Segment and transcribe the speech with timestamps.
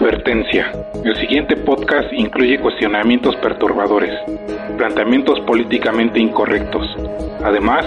[0.00, 0.72] Advertencia.
[1.04, 4.18] El siguiente podcast incluye cuestionamientos perturbadores,
[4.78, 6.86] planteamientos políticamente incorrectos.
[7.44, 7.84] Además,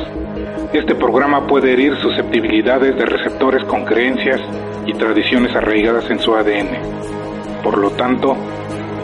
[0.74, 4.40] este programa puede herir susceptibilidades de receptores con creencias
[4.86, 7.64] y tradiciones arraigadas en su ADN.
[7.64, 8.38] Por lo tanto,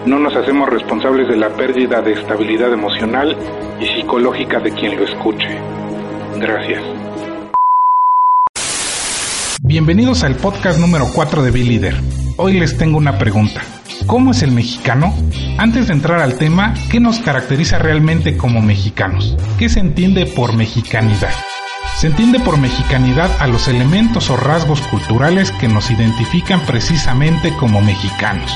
[0.05, 3.35] no nos hacemos responsables de la pérdida de estabilidad emocional
[3.81, 5.49] y psicológica de quien lo escuche.
[6.39, 6.83] Gracias.
[9.63, 12.18] Bienvenidos al podcast número 4 de Leader.
[12.41, 13.61] Hoy les tengo una pregunta.
[14.05, 15.13] ¿Cómo es el mexicano?
[15.57, 19.35] Antes de entrar al tema, ¿qué nos caracteriza realmente como mexicanos?
[19.57, 21.33] ¿Qué se entiende por mexicanidad?
[21.97, 27.81] Se entiende por mexicanidad a los elementos o rasgos culturales que nos identifican precisamente como
[27.81, 28.55] mexicanos.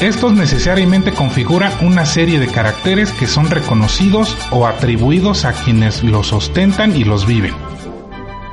[0.00, 6.32] Estos necesariamente configuran una serie de caracteres que son reconocidos o atribuidos a quienes los
[6.32, 7.54] ostentan y los viven.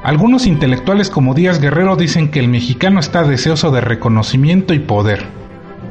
[0.07, 5.25] Algunos intelectuales como Díaz Guerrero dicen que el mexicano está deseoso de reconocimiento y poder.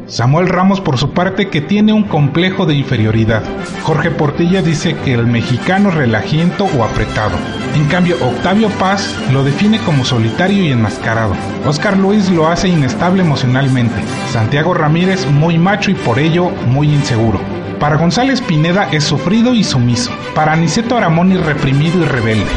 [0.06, 3.42] Samuel Ramos por su parte que tiene un complejo de inferioridad.
[3.82, 7.36] Jorge Portilla dice que el mexicano relajiento o apretado.
[7.74, 11.34] En cambio, Octavio Paz lo define como solitario y enmascarado.
[11.66, 14.00] Oscar Luis lo hace inestable emocionalmente.
[14.30, 17.38] Santiago Ramírez muy macho y por ello muy inseguro.
[17.78, 20.10] Para González Pineda es sufrido y sumiso.
[20.34, 22.50] Para Aniceto Aramoni reprimido y rebelde.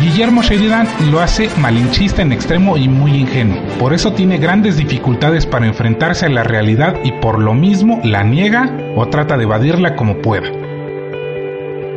[0.00, 3.62] Guillermo Sheridan lo hace malinchista en extremo y muy ingenuo.
[3.78, 8.22] Por eso tiene grandes dificultades para enfrentarse a la realidad y por lo mismo la
[8.22, 10.48] niega o trata de evadirla como pueda.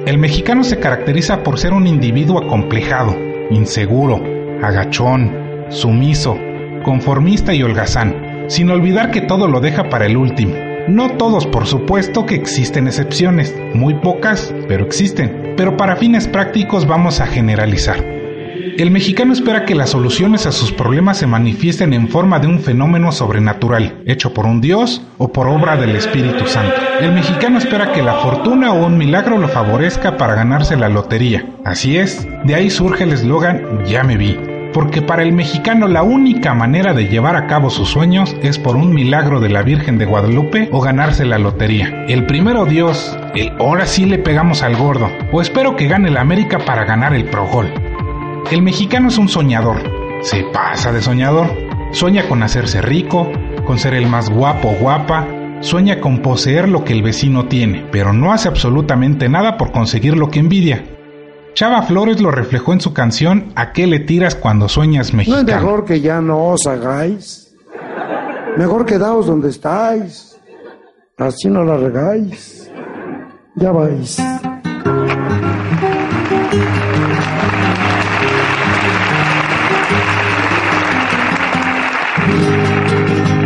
[0.06, 3.16] El mexicano se caracteriza por ser un individuo acomplejado,
[3.52, 4.24] inseguro,
[4.64, 6.38] agachón, sumiso,
[6.84, 10.56] conformista y holgazán, sin olvidar que todo lo deja para el último.
[10.88, 15.49] No todos, por supuesto que existen excepciones, muy pocas, pero existen.
[15.60, 17.98] Pero para fines prácticos vamos a generalizar.
[18.78, 22.62] El mexicano espera que las soluciones a sus problemas se manifiesten en forma de un
[22.62, 26.76] fenómeno sobrenatural, hecho por un dios o por obra del Espíritu Santo.
[27.02, 31.46] El mexicano espera que la fortuna o un milagro lo favorezca para ganarse la lotería.
[31.66, 34.49] Así es, de ahí surge el eslogan Ya me vi
[34.80, 38.78] porque para el mexicano la única manera de llevar a cabo sus sueños es por
[38.78, 42.06] un milagro de la Virgen de Guadalupe o ganarse la lotería.
[42.08, 46.22] El primero Dios, el ahora sí le pegamos al gordo, o espero que gane la
[46.22, 47.74] América para ganar el Pro Gol.
[48.52, 49.84] El mexicano es un soñador,
[50.22, 51.52] se pasa de soñador,
[51.92, 53.30] sueña con hacerse rico,
[53.66, 55.28] con ser el más guapo guapa,
[55.60, 60.16] sueña con poseer lo que el vecino tiene, pero no hace absolutamente nada por conseguir
[60.16, 60.86] lo que envidia.
[61.54, 65.44] Chava Flores lo reflejó en su canción ¿A qué le tiras cuando sueñas mexicano?
[65.44, 67.54] ¿No es mejor que ya no os hagáis?
[68.58, 70.38] Mejor quedaos donde estáis.
[71.18, 72.70] Así no la regáis.
[73.56, 74.20] Ya vais.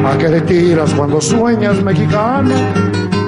[0.06, 2.54] ¿A qué le tiras cuando sueñas mexicano?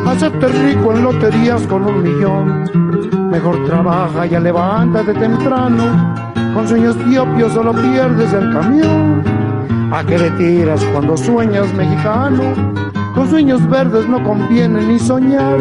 [0.05, 2.84] Hacerte rico en loterías con un millón.
[3.31, 5.83] Mejor trabaja, ya levántate temprano.
[6.53, 9.23] Con sueños diopios solo pierdes el camión.
[9.91, 12.43] ¿A qué le tiras cuando sueñas mexicano?
[13.13, 15.57] Con sueños verdes no conviene ni soñar.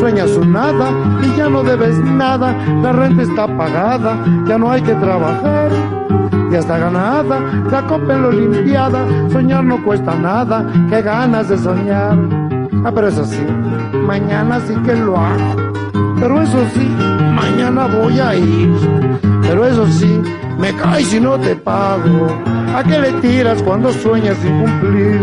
[0.00, 0.90] Sueñas un nada
[1.22, 2.54] y ya no debes nada.
[2.82, 5.70] La renta está pagada, ya no hay que trabajar.
[6.50, 7.40] Ya está ganada,
[7.70, 9.04] la copa en la olimpiada.
[9.30, 12.16] Soñar no cuesta nada, qué ganas de soñar.
[12.84, 13.44] Ah, pero eso sí,
[14.06, 15.67] mañana sí que lo hago.
[16.20, 16.86] Pero eso sí,
[17.34, 18.70] mañana voy a ir.
[19.42, 20.20] Pero eso sí,
[20.58, 22.26] me cae si no te pago.
[22.74, 25.20] ¿A qué le tiras cuando sueñas sin cumplir?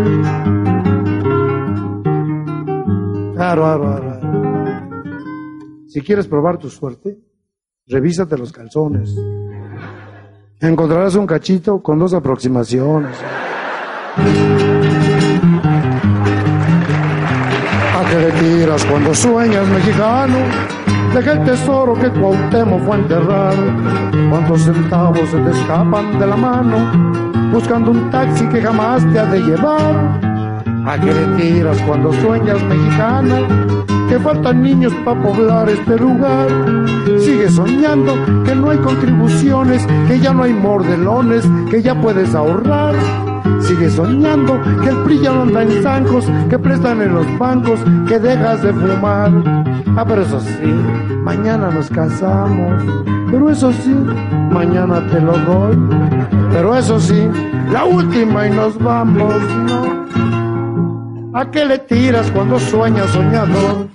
[3.35, 4.15] Claro, claro, claro.
[5.87, 7.17] Si quieres probar tu suerte,
[7.87, 9.15] revísate los calzones.
[10.59, 13.15] Encontrarás un cachito con dos aproximaciones.
[18.45, 20.37] ¿A qué le tiras cuando sueñas mexicano?
[21.15, 23.53] Deja el tesoro que Cuauhtémoc fue a enterrar.
[24.29, 26.77] ¿Cuántos centavos se te escapan de la mano?
[27.51, 30.21] Buscando un taxi que jamás te ha de llevar.
[30.85, 33.47] ¿A qué le tiras cuando sueñas mexicano?
[34.09, 36.47] Que faltan niños para poblar este lugar.
[37.17, 38.13] Sigue soñando
[38.43, 42.93] que no hay contribuciones, que ya no hay mordelones, que ya puedes ahorrar.
[43.59, 48.19] Sigue soñando que el ya no anda en zancos, que prestan en los bancos, que
[48.19, 49.31] dejas de fumar.
[49.97, 50.73] Ah, pero eso sí,
[51.23, 52.83] mañana nos casamos.
[53.31, 53.95] Pero eso sí,
[54.51, 55.77] mañana te lo doy.
[56.51, 57.27] Pero eso sí,
[57.71, 59.33] la última y nos vamos,
[59.67, 60.05] ¿no?
[61.33, 63.87] ¿A qué le tiras cuando sueñas soñador?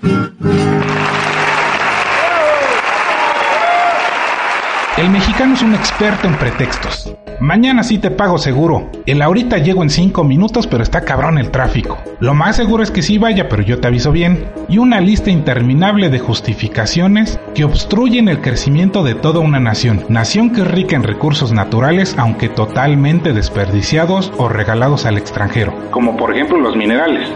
[5.00, 7.16] El mexicano es un experto en pretextos.
[7.40, 8.90] Mañana sí te pago seguro.
[9.06, 11.96] El ahorita llego en 5 minutos, pero está cabrón el tráfico.
[12.18, 14.50] Lo más seguro es que sí vaya, pero yo te aviso bien.
[14.68, 20.04] Y una lista interminable de justificaciones que obstruyen el crecimiento de toda una nación.
[20.10, 25.72] Nación que es rica en recursos naturales, aunque totalmente desperdiciados o regalados al extranjero.
[25.92, 27.26] Como por ejemplo los minerales.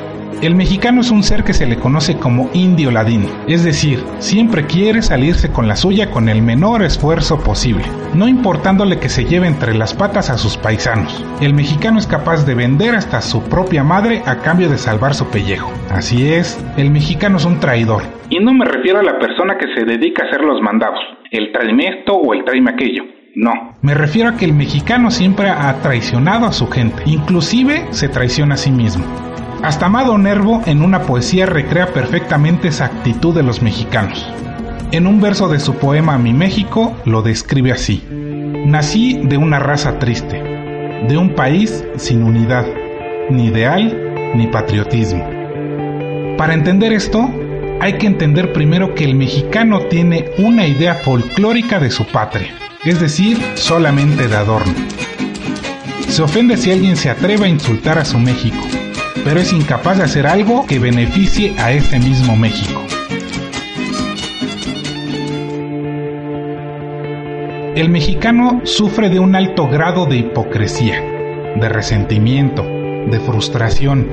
[0.42, 4.66] El mexicano es un ser que se le conoce como indio ladino, es decir, siempre
[4.66, 7.84] quiere salirse con la suya con el menor esfuerzo posible,
[8.14, 11.24] no importándole que se lleve entre las patas a sus paisanos.
[11.40, 15.26] El mexicano es capaz de vender hasta su propia madre a cambio de salvar su
[15.28, 15.72] pellejo.
[15.90, 18.02] Así es, el mexicano es un traidor.
[18.28, 21.00] Y no me refiero a la persona que se dedica a hacer los mandados,
[21.30, 23.04] el tráeme esto o el tráeme aquello.
[23.36, 23.52] No.
[23.82, 28.54] Me refiero a que el mexicano siempre ha traicionado a su gente, inclusive se traiciona
[28.54, 29.04] a sí mismo.
[29.62, 34.26] Hasta Amado Nervo en una poesía recrea perfectamente esa actitud de los mexicanos.
[34.92, 38.02] En un verso de su poema Mi México lo describe así.
[38.66, 40.42] Nací de una raza triste,
[41.08, 42.66] de un país sin unidad,
[43.30, 45.24] ni ideal ni patriotismo.
[46.36, 47.30] Para entender esto,
[47.80, 52.54] hay que entender primero que el mexicano tiene una idea folclórica de su patria,
[52.84, 54.74] es decir, solamente de adorno.
[56.08, 58.56] Se ofende si alguien se atreve a insultar a su México,
[59.22, 62.80] pero es incapaz de hacer algo que beneficie a este mismo México.
[67.76, 71.00] El mexicano sufre de un alto grado de hipocresía,
[71.56, 74.08] de resentimiento, de frustración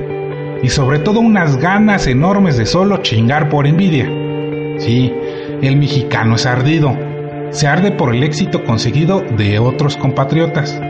[0.62, 4.06] y sobre todo unas ganas enormes de solo chingar por envidia.
[4.78, 5.12] Sí,
[5.62, 6.96] el mexicano es ardido,
[7.50, 10.80] se arde por el éxito conseguido de otros compatriotas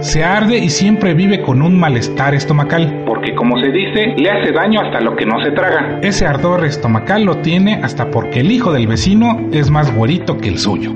[0.00, 3.04] se arde y siempre vive con un malestar estomacal.
[3.06, 6.00] Porque como se dice, le hace daño hasta lo que no se traga.
[6.02, 10.48] Ese ardor estomacal lo tiene hasta porque el hijo del vecino es más güerito que
[10.48, 10.92] el suyo.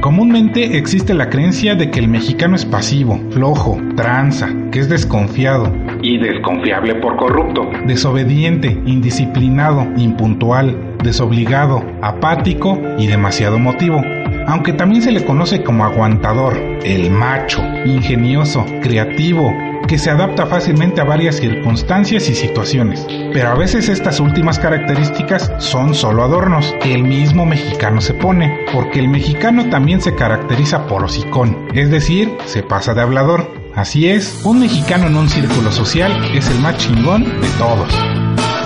[0.00, 5.72] Comúnmente existe la creencia de que el mexicano es pasivo, flojo, tranza, que es desconfiado.
[6.02, 7.68] Y desconfiable por corrupto.
[7.84, 14.00] Desobediente, indisciplinado, impuntual, desobligado, apático y demasiado motivo
[14.48, 19.52] aunque también se le conoce como aguantador, el macho, ingenioso, creativo,
[19.86, 23.06] que se adapta fácilmente a varias circunstancias y situaciones.
[23.32, 28.64] Pero a veces estas últimas características son solo adornos que el mismo mexicano se pone,
[28.72, 33.52] porque el mexicano también se caracteriza por hocicón, es decir, se pasa de hablador.
[33.74, 38.57] Así es, un mexicano en un círculo social es el más chingón de todos.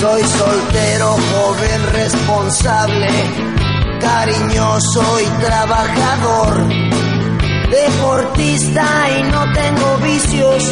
[0.00, 3.08] Soy soltero, joven, responsable,
[3.98, 6.68] cariñoso y trabajador,
[7.70, 8.84] deportista
[9.18, 10.64] y no tengo vicios,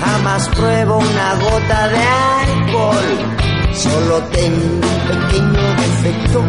[0.00, 2.02] jamás pruebo una gota de
[2.42, 3.08] alcohol,
[3.72, 6.44] solo tengo un pequeño defecto,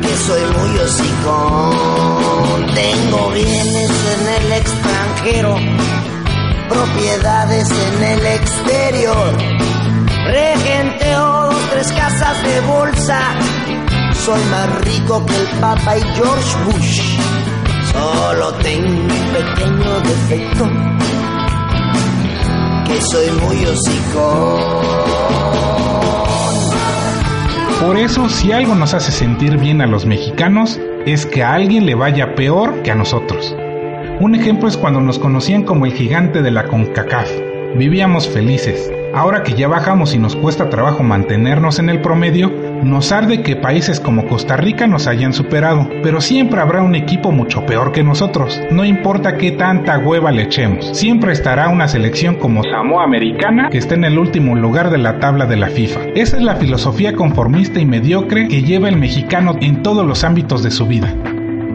[0.00, 5.95] que soy muy hocicón, tengo bienes en el extranjero
[6.68, 9.36] propiedades en el exterior.
[10.26, 13.20] Regenteo tres casas de bolsa.
[14.12, 17.18] Soy más rico que el Papa y George Bush.
[17.92, 20.70] Solo tengo un pequeño defecto.
[22.86, 25.06] Que soy muy hocicón.
[27.80, 31.86] Por eso, si algo nos hace sentir bien a los mexicanos, es que a alguien
[31.86, 33.54] le vaya peor que a nosotros.
[34.18, 37.30] Un ejemplo es cuando nos conocían como el gigante de la CONCACAF.
[37.76, 38.90] Vivíamos felices.
[39.12, 42.50] Ahora que ya bajamos y nos cuesta trabajo mantenernos en el promedio,
[42.82, 47.30] nos arde que países como Costa Rica nos hayan superado, pero siempre habrá un equipo
[47.30, 48.58] mucho peor que nosotros.
[48.70, 53.78] No importa qué tanta hueva le echemos, siempre estará una selección como Samoa Americana que
[53.78, 56.00] está en el último lugar de la tabla de la FIFA.
[56.14, 60.62] Esa es la filosofía conformista y mediocre que lleva el mexicano en todos los ámbitos
[60.62, 61.12] de su vida.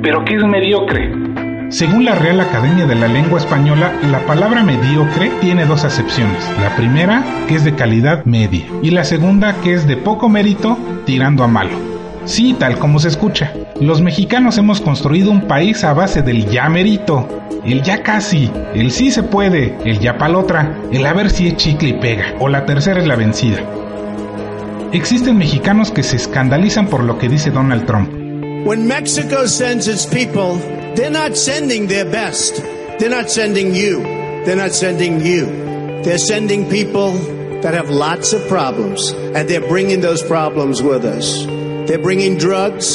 [0.01, 1.30] ¿Pero qué es mediocre?
[1.72, 6.44] Según la Real Academia de la Lengua Española, la palabra mediocre tiene dos acepciones.
[6.60, 10.78] La primera, que es de calidad media, y la segunda, que es de poco mérito,
[11.06, 11.72] tirando a malo.
[12.25, 13.54] Sí, tal como se escucha.
[13.80, 17.25] Los mexicanos hemos construido un país a base del ya merito,
[17.63, 21.56] el ya casi, el sí se puede, el ya palotra, el a ver si es
[21.56, 23.62] chicle y pega, o la tercera es la vencida.
[24.92, 28.21] Existen mexicanos que se escandalizan por lo que dice Donald Trump.
[28.65, 30.60] When Mexico sends its people
[30.96, 32.58] They're not sending their best.
[33.00, 34.03] They're not sending you.
[34.44, 35.46] They're not sending you.
[36.03, 37.13] They're sending people
[37.62, 41.46] that have lots of problems, and they're bringing those problems with us.
[41.88, 42.94] They're bringing drugs,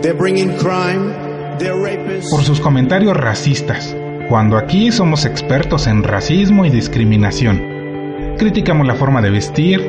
[0.00, 2.30] they're bringing crime, they're rapists.
[2.30, 3.94] Por sus comentarios racistas,
[4.30, 8.36] cuando aquí somos expertos en racismo y discriminación.
[8.38, 9.80] Criticamos la forma de vestir,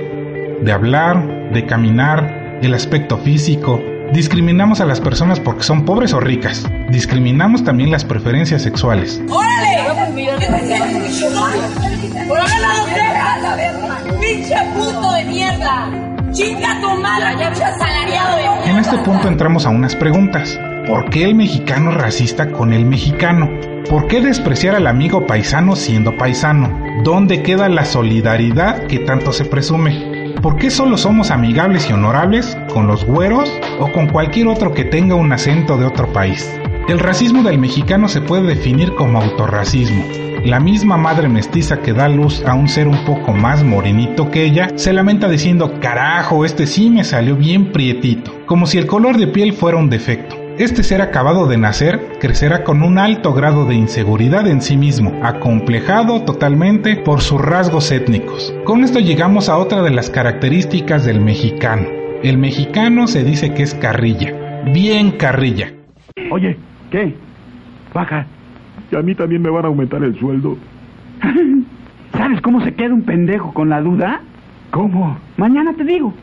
[0.61, 3.81] de hablar, de caminar, el aspecto físico,
[4.13, 6.65] Discriminamos a las personas porque son pobres o ricas.
[6.89, 9.21] Discriminamos también las preferencias sexuales.
[9.29, 9.77] ¡Órale!
[14.19, 15.89] ¡Pinche puto de mierda!
[16.31, 18.71] ¡Chinga tu madre, pinche asalariado de mierda!
[18.71, 20.57] En este punto entramos a unas preguntas.
[20.87, 23.49] ¿Por qué el mexicano racista con el mexicano?
[23.89, 26.79] ¿Por qué despreciar al amigo paisano siendo paisano?
[27.03, 30.16] ¿Dónde queda la solidaridad que tanto se presume?
[30.47, 33.51] ¿Por qué solo somos amigables y honorables con los güeros
[33.81, 36.57] o con cualquier otro que tenga un acento de otro país?
[36.87, 40.05] El racismo del mexicano se puede definir como autorracismo.
[40.45, 44.45] La misma madre mestiza que da luz a un ser un poco más morenito que
[44.45, 49.17] ella se lamenta diciendo, carajo, este sí me salió bien prietito, como si el color
[49.17, 50.46] de piel fuera un defecto.
[50.57, 55.13] Este ser acabado de nacer crecerá con un alto grado de inseguridad en sí mismo,
[55.21, 58.51] acomplejado totalmente por sus rasgos étnicos.
[58.63, 61.87] Con esto llegamos a otra de las características del mexicano.
[62.23, 65.73] El mexicano se dice que es carrilla, bien carrilla.
[66.31, 66.57] Oye,
[66.89, 67.13] ¿qué?
[67.93, 68.25] Baja.
[68.91, 70.57] Y a mí también me van a aumentar el sueldo.
[72.13, 74.21] ¿Sabes cómo se queda un pendejo con la duda?
[74.71, 75.19] ¿Cómo?
[75.37, 76.15] Mañana te digo.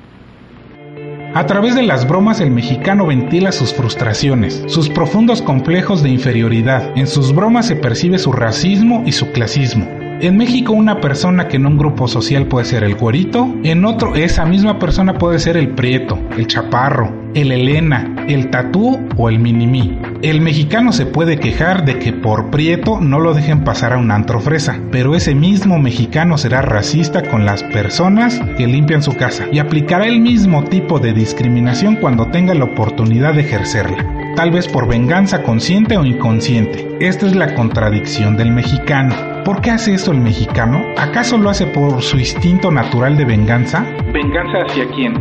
[1.34, 6.96] A través de las bromas el mexicano ventila sus frustraciones, sus profundos complejos de inferioridad.
[6.96, 9.84] En sus bromas se percibe su racismo y su clasismo.
[10.20, 14.14] En México una persona que en un grupo social puede ser el güerito, en otro
[14.14, 19.40] esa misma persona puede ser el prieto, el chaparro, el elena, el tatú o el
[19.40, 19.98] minimí.
[20.24, 24.10] El mexicano se puede quejar de que por prieto no lo dejen pasar a un
[24.10, 29.44] antro fresa, pero ese mismo mexicano será racista con las personas que limpian su casa
[29.52, 34.66] y aplicará el mismo tipo de discriminación cuando tenga la oportunidad de ejercerla tal vez
[34.66, 36.88] por venganza consciente o inconsciente.
[37.00, 39.14] Esta es la contradicción del mexicano.
[39.44, 40.82] ¿Por qué hace esto el mexicano?
[40.96, 43.86] ¿Acaso lo hace por su instinto natural de venganza?
[44.12, 45.12] ¿Venganza hacia quién?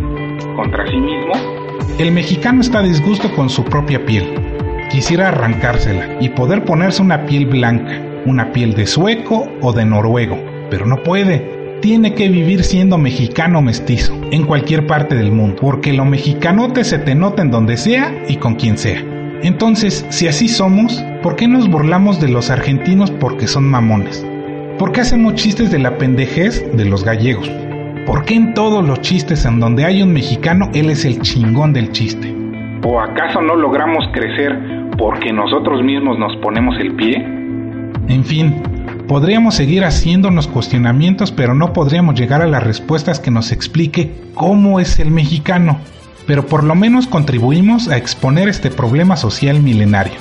[0.55, 1.33] ¿Contra sí mismo?
[1.99, 4.42] El mexicano está a disgusto con su propia piel.
[4.93, 10.37] Quisiera arrancársela y poder ponerse una piel blanca, una piel de sueco o de noruego,
[10.69, 11.79] pero no puede.
[11.81, 16.99] Tiene que vivir siendo mexicano mestizo, en cualquier parte del mundo, porque lo mexicanote se
[16.99, 19.03] te nota en donde sea y con quien sea.
[19.41, 24.23] Entonces, si así somos, ¿por qué nos burlamos de los argentinos porque son mamones?
[24.77, 27.49] ¿Por qué hacemos chistes de la pendejez de los gallegos?
[28.05, 31.73] ¿Por qué en todos los chistes en donde hay un mexicano, él es el chingón
[31.73, 32.31] del chiste?
[32.85, 37.15] ¿O acaso no logramos crecer porque nosotros mismos nos ponemos el pie?
[38.07, 38.61] En fin,
[39.07, 44.79] podríamos seguir haciéndonos cuestionamientos, pero no podríamos llegar a las respuestas que nos explique cómo
[44.79, 45.79] es el mexicano
[46.25, 50.15] pero por lo menos contribuimos a exponer este problema social milenario.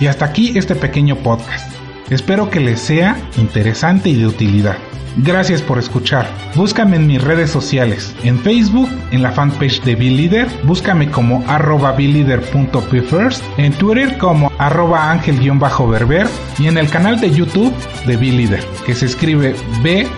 [0.00, 1.74] Y hasta aquí este pequeño podcast.
[2.10, 4.76] Espero que les sea interesante y de utilidad.
[5.16, 6.28] Gracias por escuchar.
[6.54, 8.14] Búscame en mis redes sociales.
[8.22, 15.10] En Facebook, en la fanpage de Leader, búscame como arroba first, en Twitter como arroba
[15.10, 16.26] ángel-berber
[16.58, 17.74] y en el canal de YouTube
[18.06, 20.16] de Leader, que se escribe B.L-E-A-D-E-R.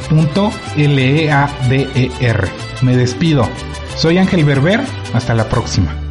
[2.82, 3.48] Me despido.
[3.96, 4.80] Soy Ángel Berber,
[5.14, 6.07] hasta la próxima.